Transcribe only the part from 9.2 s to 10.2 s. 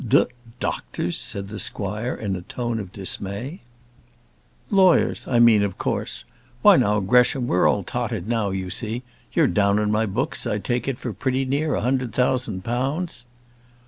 you're down in my